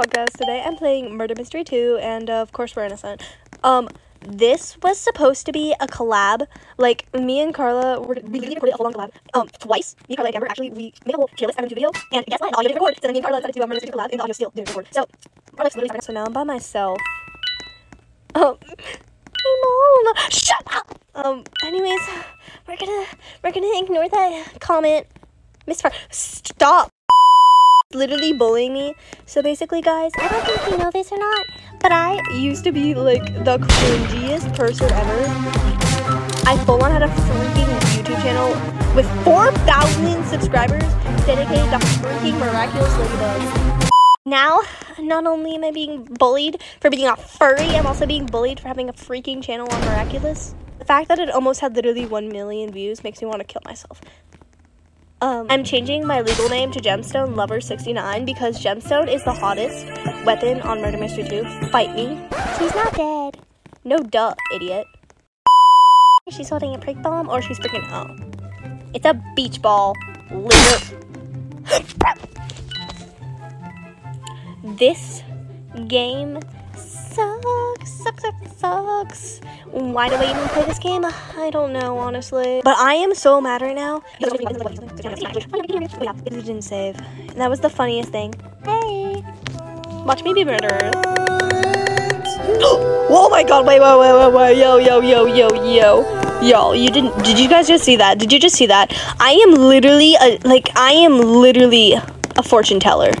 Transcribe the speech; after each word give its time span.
podcast. 0.00 0.32
Today 0.38 0.62
I'm 0.64 0.76
playing 0.76 1.14
Murder 1.14 1.34
Mystery 1.36 1.62
2, 1.62 1.98
and 2.00 2.30
uh, 2.30 2.40
of 2.40 2.52
course 2.52 2.74
we're 2.74 2.86
innocent. 2.86 3.20
Um, 3.62 3.86
this 4.26 4.78
was 4.82 4.98
supposed 4.98 5.44
to 5.44 5.52
be 5.52 5.74
a 5.78 5.86
collab. 5.86 6.46
Like 6.78 7.04
me 7.12 7.40
and 7.40 7.52
Carla, 7.52 8.00
were, 8.00 8.16
we 8.24 8.40
recorded 8.40 8.72
a 8.72 8.76
full 8.78 8.86
on 8.86 8.94
collab. 8.94 9.10
Um, 9.34 9.48
twice. 9.58 9.96
Me, 10.08 10.16
Carla, 10.16 10.28
and 10.28 10.36
Amber 10.36 10.48
actually 10.48 10.70
we 10.70 10.94
made 11.04 11.16
a 11.16 11.18
whole 11.18 11.28
tier 11.36 11.48
list 11.48 11.58
and 11.58 11.66
a 11.66 11.68
video. 11.68 11.90
And 12.14 12.24
guess 12.24 12.40
what? 12.40 12.56
Audio 12.56 12.68
didn't 12.68 12.80
record. 12.80 12.94
So 12.94 13.00
then 13.02 13.12
me 13.12 13.18
and 13.18 13.26
Carla 13.26 13.40
decided 13.40 13.52
to 13.52 13.58
do 13.58 13.62
a 13.62 13.66
Murder 13.66 13.74
Mystery 13.74 13.92
collab, 13.92 14.10
and 14.10 14.20
the 14.20 14.22
audio 14.22 14.32
still 14.32 14.50
didn't 14.54 14.68
record. 14.68 14.88
So, 14.90 15.00
life's 15.58 15.76
literally 15.76 15.88
starting. 15.88 16.00
So 16.00 16.12
now 16.14 16.24
I'm 16.24 16.32
by 16.32 16.44
myself. 16.44 16.98
Um, 18.34 18.56
hey 18.64 19.54
mom, 19.62 20.14
shut 20.30 20.62
up. 20.72 20.98
Um, 21.14 21.44
anyways, 21.62 22.00
we're 22.66 22.76
gonna 22.78 23.04
we're 23.44 23.52
gonna 23.52 23.78
ignore 23.82 24.08
that 24.08 24.60
comment. 24.60 25.08
Miss 25.66 25.82
Far, 25.82 25.92
stop 26.08 26.89
literally 27.92 28.32
bullying 28.32 28.72
me. 28.72 28.94
So 29.26 29.42
basically, 29.42 29.82
guys, 29.82 30.12
I 30.16 30.28
don't 30.28 30.46
think 30.46 30.70
you 30.70 30.78
know 30.78 30.92
this 30.92 31.10
or 31.10 31.18
not, 31.18 31.46
but 31.80 31.90
I 31.90 32.20
used 32.36 32.62
to 32.64 32.70
be 32.70 32.94
like 32.94 33.24
the 33.44 33.58
cringiest 33.58 34.54
person 34.56 34.92
ever. 34.92 35.24
I 36.46 36.56
full 36.64 36.84
on 36.84 36.92
had 36.92 37.02
a 37.02 37.08
freaking 37.08 37.66
YouTube 37.90 38.22
channel 38.22 38.50
with 38.94 39.06
4,000 39.24 40.24
subscribers 40.26 40.84
dedicated 41.26 41.68
to 41.70 41.78
freaking 41.98 42.38
miraculous 42.38 42.92
ladybugs. 42.92 43.90
Now, 44.24 44.60
not 45.00 45.26
only 45.26 45.56
am 45.56 45.64
I 45.64 45.72
being 45.72 46.04
bullied 46.04 46.62
for 46.80 46.90
being 46.90 47.08
a 47.08 47.16
furry, 47.16 47.70
I'm 47.70 47.88
also 47.88 48.06
being 48.06 48.24
bullied 48.24 48.60
for 48.60 48.68
having 48.68 48.88
a 48.88 48.92
freaking 48.92 49.42
channel 49.42 49.66
on 49.68 49.80
Miraculous. 49.80 50.54
The 50.78 50.84
fact 50.84 51.08
that 51.08 51.18
it 51.18 51.28
almost 51.28 51.60
had 51.60 51.74
literally 51.74 52.06
1 52.06 52.28
million 52.28 52.70
views 52.70 53.02
makes 53.02 53.20
me 53.20 53.26
want 53.26 53.40
to 53.40 53.44
kill 53.44 53.62
myself. 53.64 54.00
Um, 55.22 55.46
I'm 55.50 55.64
changing 55.64 56.06
my 56.06 56.22
legal 56.22 56.48
name 56.48 56.72
to 56.72 56.80
Gemstone 56.80 57.36
Lover 57.36 57.60
69 57.60 58.24
because 58.24 58.58
Gemstone 58.58 59.12
is 59.12 59.22
the 59.22 59.34
hottest 59.34 59.84
weapon 60.24 60.62
on 60.62 60.80
Murder 60.80 60.96
Mystery 60.96 61.24
2. 61.28 61.44
Fight 61.68 61.94
me. 61.94 62.18
She's 62.58 62.74
not 62.74 62.94
dead. 62.94 63.38
No 63.84 63.98
duh, 63.98 64.32
idiot. 64.54 64.86
She's 66.30 66.48
holding 66.48 66.74
a 66.74 66.78
prick 66.78 67.02
bomb 67.02 67.28
or 67.28 67.42
she's 67.42 67.58
freaking 67.58 67.86
oh. 67.92 68.06
It's 68.94 69.04
a 69.04 69.14
beach 69.36 69.60
ball. 69.60 69.94
This 74.62 75.22
game 75.88 76.38
sucks, 78.20 78.56
sucks. 78.56 79.40
Why 79.70 80.08
do 80.08 80.16
I 80.16 80.30
even 80.30 80.48
play 80.48 80.64
this 80.64 80.78
game? 80.78 81.04
I 81.04 81.50
don't 81.50 81.72
know, 81.72 81.98
honestly. 81.98 82.60
But 82.64 82.76
I 82.78 82.94
am 82.94 83.14
so 83.14 83.40
mad 83.40 83.62
right 83.62 83.74
now. 83.74 84.02
It 84.20 84.30
didn't 86.26 86.62
save. 86.62 86.96
And 87.18 87.40
that 87.40 87.48
was 87.48 87.60
the 87.60 87.70
funniest 87.70 88.10
thing. 88.10 88.34
Hey. 88.64 89.24
Watch 90.04 90.22
me 90.24 90.34
be 90.34 90.44
murdered. 90.44 90.92
oh 92.62 93.28
my 93.30 93.42
god, 93.42 93.66
wait, 93.66 93.80
wait, 93.80 93.98
wait, 93.98 94.12
wait, 94.12 94.32
wait, 94.34 94.58
yo, 94.58 94.76
yo, 94.78 95.00
yo, 95.00 95.26
yo, 95.26 95.48
yo. 95.74 96.20
Yo, 96.42 96.72
you 96.72 96.88
didn't, 96.88 97.16
did 97.22 97.38
you 97.38 97.48
guys 97.48 97.68
just 97.68 97.84
see 97.84 97.96
that? 97.96 98.18
Did 98.18 98.32
you 98.32 98.40
just 98.40 98.56
see 98.56 98.66
that? 98.66 98.92
I 99.20 99.32
am 99.46 99.52
literally, 99.54 100.16
a, 100.20 100.38
like, 100.44 100.70
I 100.74 100.92
am 100.92 101.18
literally 101.18 101.92
a 102.36 102.42
fortune 102.42 102.80
teller. 102.80 103.12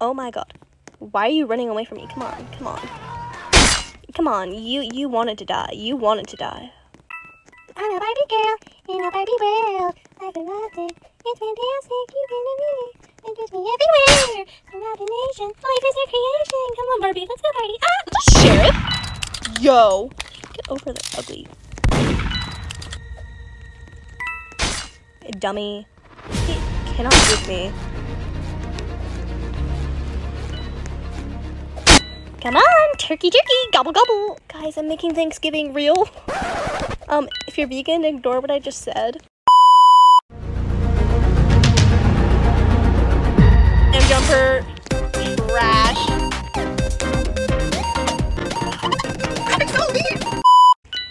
Oh 0.00 0.12
my 0.12 0.30
god. 0.30 0.57
Why 0.98 1.26
are 1.26 1.30
you 1.30 1.46
running 1.46 1.68
away 1.68 1.84
from 1.84 1.98
me? 1.98 2.08
Come 2.12 2.24
on, 2.24 2.46
come 2.58 2.66
on. 2.66 2.80
Come 4.14 4.26
on, 4.26 4.52
you 4.52 4.80
you 4.82 5.08
wanted 5.08 5.38
to 5.38 5.44
die. 5.44 5.70
You 5.72 5.94
wanted 5.94 6.26
to 6.26 6.36
die. 6.36 6.72
I'm 7.76 7.94
a 7.94 8.00
Barbie 8.00 8.26
girl 8.28 8.56
in 8.88 9.04
a 9.04 9.10
Barbie 9.12 9.32
world. 9.40 9.94
Life 10.20 10.36
is 10.36 10.44
nothing. 10.44 10.90
It's 11.24 11.38
fantastic. 11.38 12.08
You 12.10 12.26
can 12.28 12.42
me. 12.58 12.74
Interest 13.28 13.52
me 13.52 13.62
everywhere. 13.74 14.46
Imagination. 14.74 15.46
Life 15.46 15.84
is 15.86 15.94
your 16.00 16.08
creation. 16.10 16.66
Come 16.74 16.88
on, 16.90 17.00
Barbie. 17.00 17.26
Let's 17.28 17.42
go 17.42 17.50
party. 17.54 17.76
Ah, 17.84 18.02
the 18.10 18.20
sheriff. 18.40 19.62
Yo, 19.62 20.10
get 20.52 20.68
over 20.68 20.92
there, 20.92 21.08
ugly. 21.16 21.46
Dummy. 25.38 25.86
He 26.46 26.54
cannot 26.96 27.14
beat 27.28 27.46
me. 27.46 27.87
Come 32.48 32.56
on, 32.56 32.96
turkey 32.96 33.28
turkey, 33.28 33.70
gobble 33.74 33.92
gobble. 33.92 34.38
Guys, 34.48 34.78
I'm 34.78 34.88
making 34.88 35.14
Thanksgiving 35.14 35.74
real. 35.74 36.08
Um, 37.06 37.28
if 37.46 37.58
you're 37.58 37.68
vegan, 37.68 38.06
ignore 38.06 38.40
what 38.40 38.50
I 38.50 38.58
just 38.58 38.80
said. 38.80 39.22
M 40.32 40.40
jumper, 44.08 44.64
trash. 45.12 45.98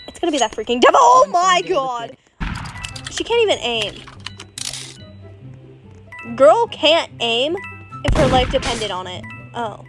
It's 0.08 0.20
gonna 0.20 0.32
be 0.32 0.40
that 0.40 0.54
freaking 0.54 0.82
devil. 0.82 1.00
Oh 1.00 1.30
my 1.32 1.62
god. 1.70 2.18
She 3.12 3.24
can't 3.24 3.44
even 3.44 3.60
aim. 3.60 3.94
Girl 6.36 6.66
can't 6.66 7.12
aim 7.20 7.56
if 8.06 8.16
her 8.16 8.26
life 8.30 8.50
depended 8.50 8.90
on 8.90 9.06
it. 9.06 9.24
Oh. 9.54 9.86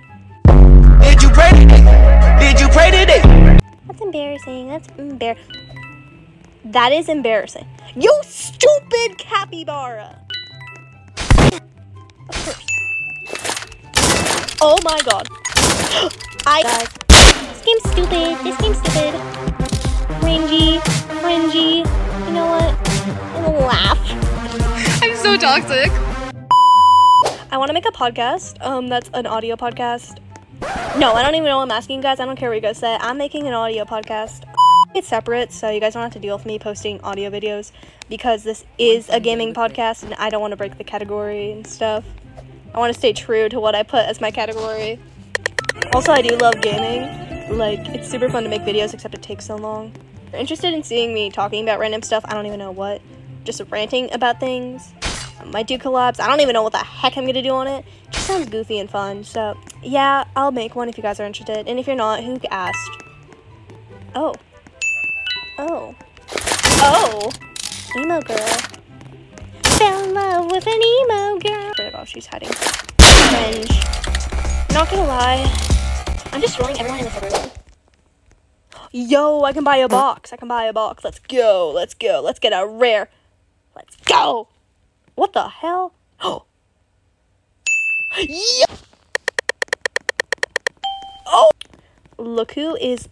Did 1.09 1.23
you 1.23 1.31
pray 1.31 1.51
today? 1.53 2.39
Did 2.39 2.61
you 2.61 2.69
pray 2.69 2.91
today? 2.91 3.23
That's 3.87 4.01
embarrassing. 4.03 4.69
That's 4.69 4.87
embar. 4.89 5.39
That 6.67 6.93
is 6.93 7.09
embarrassing. 7.09 7.67
You 7.97 8.13
stupid 8.25 9.17
capybara. 9.17 10.19
Oh 14.61 14.77
my 14.85 15.01
god. 15.07 15.29
I 16.47 16.63
guys. 16.63 16.89
This 17.09 17.63
game's 17.65 17.91
stupid. 17.91 18.45
This 18.45 18.57
game's 18.59 18.79
stupid. 18.79 19.15
Cringy. 20.21 20.79
Cringy. 21.23 21.87
You 22.27 22.35
know 22.35 22.47
what? 22.49 22.89
I'm 23.35 23.45
gonna 23.45 23.67
laugh. 23.67 25.03
I'm 25.03 25.17
so 25.17 25.39
toxic. 25.39 25.91
I 27.51 27.57
want 27.57 27.71
to 27.71 27.73
make 27.73 27.89
a 27.89 27.93
podcast. 27.93 28.63
Um, 28.63 28.89
that's 28.89 29.09
an 29.15 29.27
audio 29.27 29.57
podcast. 29.57 30.19
No, 30.61 31.13
I 31.13 31.23
don't 31.23 31.35
even 31.35 31.47
know 31.47 31.59
what 31.59 31.65
I'm 31.65 31.71
asking 31.71 31.97
you 31.97 32.03
guys. 32.03 32.19
I 32.19 32.25
don't 32.25 32.37
care 32.37 32.49
what 32.49 32.57
you 32.57 32.61
guys 32.61 32.79
say. 32.79 32.97
I'm 33.01 33.19
making 33.19 33.47
an 33.47 33.55
audio 33.55 33.85
podcast. 33.85 34.43
It's 34.95 35.07
separate, 35.07 35.53
so 35.53 35.71
you 35.71 35.81
guys 35.81 35.95
don't 35.95 36.03
have 36.03 36.13
to 36.15 36.19
deal 36.19 36.37
with 36.37 36.47
me 36.47 36.59
posting 36.59 37.01
audio 37.03 37.31
videos 37.31 37.73
because 38.09 38.43
this 38.43 38.65
is 38.79 39.09
a 39.11 39.21
gaming 39.21 39.55
podcast 39.55 40.03
and 40.03 40.15
I 40.15 40.31
don't 40.31 40.41
want 40.41 40.53
to 40.53 40.57
break 40.57 40.79
the 40.79 40.85
category 40.85 41.53
and 41.53 41.67
stuff. 41.67 42.05
I 42.75 42.79
want 42.79 42.93
to 42.93 42.99
stay 42.99 43.13
true 43.13 43.49
to 43.49 43.61
what 43.61 43.75
I 43.75 43.83
put 43.83 44.07
as 44.07 44.21
my 44.21 44.31
category. 44.31 44.99
Also, 45.93 46.13
I 46.13 46.23
do 46.23 46.37
love 46.37 46.61
gaming. 46.61 47.57
Like, 47.57 47.81
it's 47.91 48.09
super 48.09 48.29
fun 48.29 48.43
to 48.43 48.49
make 48.49 48.63
videos, 48.63 48.95
except 48.95 49.15
it 49.15 49.23
takes 49.23 49.47
so 49.47 49.57
long. 49.57 49.93
If 50.27 50.33
you're 50.33 50.41
interested 50.41 50.75
in 50.75 50.83
seeing 50.83 51.15
me 51.15 51.31
talking 51.31 51.63
about 51.63 51.79
random 51.79 52.03
stuff, 52.03 52.25
I 52.27 52.35
don't 52.35 52.47
even 52.47 52.59
know 52.59 52.73
what. 52.73 53.01
Just 53.45 53.63
ranting 53.71 54.13
about 54.13 54.41
things. 54.41 54.93
Might 55.47 55.67
do 55.67 55.79
collabs. 55.79 56.21
I 56.21 56.27
don't 56.27 56.41
even 56.41 56.53
know 56.53 56.63
what 56.63 56.73
the 56.73 56.79
heck 56.79 57.17
I'm 57.17 57.27
gonna 57.27 57.43
do 57.43 57.51
on 57.51 57.67
it. 57.67 57.85
Just 58.11 58.27
sounds 58.27 58.49
goofy 58.49 58.79
and 58.79 58.91
fun. 58.91 59.25
So, 59.25 59.57
yeah, 59.83 60.25
I'll 60.37 60.51
make 60.51 60.75
one 60.75 60.89
if 60.89 60.97
you 60.97 61.03
guys 61.03 61.21
are 61.21 61.25
interested. 61.25 61.69
And 61.69 61.79
if 61.79 61.87
you're 61.87 61.97
not, 61.97 62.23
who 62.23 62.39
asked? 62.51 62.91
Oh. 64.15 64.35
Oh. 65.59 65.95
Oh. 66.81 67.31
Emo 67.97 68.21
girl. 68.21 68.37
Fell 69.63 70.05
in 70.05 70.15
love 70.15 70.51
with 70.51 70.67
an 70.67 70.83
emo 70.83 71.39
girl. 71.39 71.75
To 71.75 71.91
God, 71.93 72.09
she's 72.09 72.27
hiding. 72.27 72.51
Cringe. 72.99 73.69
Not 74.73 74.91
gonna 74.91 75.05
lie. 75.05 75.51
I'm 76.33 76.41
just 76.41 76.59
rolling 76.59 76.79
everyone 76.79 76.99
in 76.99 77.05
this 77.07 77.23
room. 77.23 77.51
Yo, 78.93 79.43
I 79.43 79.53
can 79.53 79.65
buy 79.65 79.77
a 79.77 79.89
box. 79.89 80.33
I 80.33 80.37
can 80.37 80.49
buy 80.49 80.65
a 80.65 80.73
box. 80.73 81.05
Let's 81.05 81.19
go. 81.19 81.71
Let's 81.75 81.95
go. 81.95 82.21
Let's 82.25 82.39
get 82.39 82.53
a 82.53 82.67
rare. 82.67 83.09
Let's 83.75 83.97
go. 84.05 84.49
What 85.19 85.33
the 85.33 85.49
hell? 85.49 85.95
Oh. 86.21 86.45
yeah. 88.21 88.67
Oh. 91.27 91.51
Look 92.19 92.53
who 92.53 92.77
is. 92.77 93.09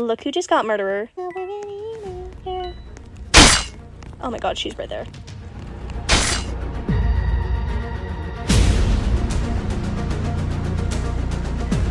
Look 0.00 0.24
who 0.24 0.32
just 0.32 0.48
got 0.48 0.66
murderer. 0.66 1.08
Oh 4.20 4.30
my 4.30 4.38
god, 4.40 4.58
she's 4.58 4.76
right 4.76 4.88
there. 4.88 5.04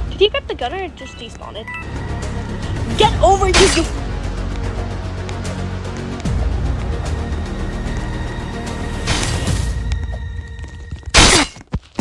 Did 0.09 0.19
he 0.19 0.27
grab 0.27 0.45
the 0.47 0.55
gun 0.55 0.73
or 0.73 0.89
just 0.89 1.15
despawned? 1.15 1.55
it? 1.55 2.97
Get 2.97 3.17
over 3.23 3.45
here, 3.45 3.77
you. 3.77 4.14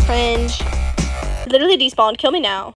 Cringe. 0.07 0.61
Literally 1.47 1.79
despawned. 1.79 2.19
Kill 2.19 2.31
me 2.31 2.41
now. 2.41 2.75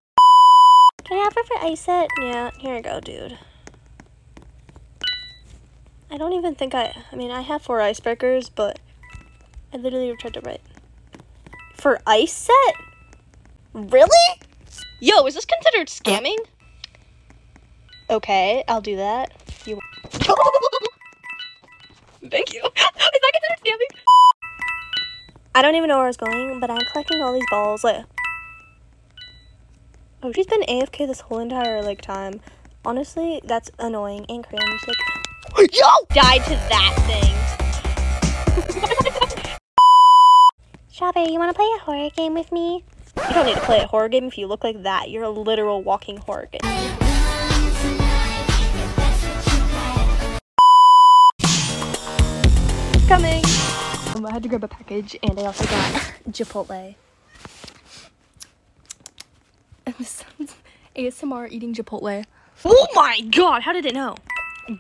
Can 1.05 1.19
I 1.19 1.25
have 1.25 1.35
for 1.35 1.59
ice 1.59 1.81
set? 1.81 2.09
Yeah, 2.23 2.51
here 2.59 2.75
I 2.75 2.81
go, 2.81 3.01
dude. 3.01 3.37
I 6.11 6.17
don't 6.17 6.33
even 6.33 6.55
think 6.55 6.75
I. 6.75 6.95
I 7.13 7.17
mean, 7.17 7.31
I 7.31 7.43
have 7.43 7.61
four 7.61 7.81
icebreakers, 7.81 8.51
but 8.55 8.79
I 9.75 9.77
literally 9.77 10.17
tried 10.17 10.33
to 10.35 10.41
write 10.41 10.63
For 11.75 12.01
ice 12.07 12.33
set? 12.33 12.75
Really? 13.75 14.41
Yo, 15.01 15.27
is 15.27 15.35
this 15.35 15.45
considered 15.45 15.89
scamming? 15.89 16.39
Okay, 18.09 18.65
I'll 18.69 18.81
do 18.81 18.97
that. 18.97 19.33
You. 19.67 19.79
Thank 22.31 22.55
you. 22.55 22.63
I 25.59 25.63
don't 25.63 25.75
even 25.75 25.89
know 25.89 25.97
where 25.97 26.05
I 26.05 26.09
was 26.09 26.17
going, 26.17 26.61
but 26.61 26.71
I'm 26.71 26.85
collecting 26.93 27.21
all 27.21 27.33
these 27.33 27.43
balls. 27.51 27.83
Like, 27.83 28.05
oh, 30.23 30.31
she's 30.31 30.47
been 30.47 30.63
AFK 30.63 31.09
this 31.09 31.19
whole 31.19 31.41
entire 31.41 31.83
like 31.83 32.01
time. 32.01 32.41
Honestly, 32.85 33.41
that's 33.43 33.69
annoying 33.81 34.25
and 34.29 34.47
cringe. 34.47 34.63
Like, 35.57 35.75
yo, 35.75 35.89
died 36.11 36.45
to 36.45 36.51
that 36.71 36.95
thing. 37.09 37.35
Strawberry, 40.93 41.33
you 41.33 41.41
want 41.41 41.51
to 41.51 41.57
play 41.57 41.69
a 41.75 41.81
horror 41.81 42.11
game 42.17 42.35
with 42.35 42.53
me? 42.53 42.85
You 43.29 43.35
don't 43.35 43.47
need 43.47 43.57
to 43.57 43.61
play 43.63 43.81
a 43.81 43.87
horror 43.89 44.09
game 44.09 44.27
if 44.27 44.39
you 44.39 44.47
look 44.47 44.63
like 44.63 44.85
that. 44.85 45.11
You're 45.11 45.25
a 45.25 45.29
literal 45.29 45.83
walking 45.83 46.19
horror 46.19 46.49
game. 46.53 46.61
Coming. 53.09 53.43
Um, 54.19 54.27
I 54.27 54.33
had 54.33 54.43
to 54.43 54.49
grab 54.49 54.65
a 54.65 54.69
package, 54.69 55.17
and 55.23 55.39
I 55.39 55.45
also 55.45 55.65
got 55.65 56.13
Chipotle. 56.31 56.97
ASMR 60.97 61.49
eating 61.53 61.73
Chipotle. 61.73 62.25
Oh 62.65 62.87
my 62.95 63.21
god! 63.21 63.63
How 63.63 63.73
did 63.73 63.87
it 63.87 63.95
know? 63.95 64.17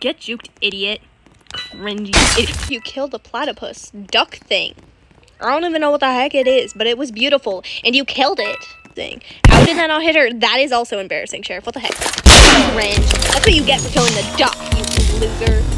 Get 0.00 0.18
juked, 0.18 0.48
idiot. 0.60 1.00
Cringy. 1.52 2.68
You 2.68 2.80
killed 2.80 3.14
a 3.14 3.20
platypus 3.20 3.90
duck 3.90 4.36
thing. 4.38 4.74
I 5.40 5.52
don't 5.52 5.64
even 5.64 5.80
know 5.80 5.92
what 5.92 6.00
the 6.00 6.12
heck 6.12 6.34
it 6.34 6.48
is, 6.48 6.72
but 6.72 6.88
it 6.88 6.98
was 6.98 7.12
beautiful, 7.12 7.62
and 7.84 7.94
you 7.94 8.04
killed 8.04 8.40
it. 8.40 8.58
Thing. 8.94 9.22
How 9.46 9.64
did 9.64 9.76
that 9.76 9.86
not 9.86 10.02
hit 10.02 10.16
her? 10.16 10.32
That 10.32 10.58
is 10.58 10.72
also 10.72 10.98
embarrassing, 10.98 11.42
Sheriff. 11.42 11.64
What 11.64 11.74
the 11.74 11.80
heck? 11.80 11.94
Cringe. 12.74 12.96
That's 12.96 13.46
what 13.46 13.54
you 13.54 13.64
get 13.64 13.80
for 13.80 13.90
killing 13.90 14.12
the 14.14 14.34
duck, 14.36 14.56
you 14.76 15.20
loser. 15.20 15.77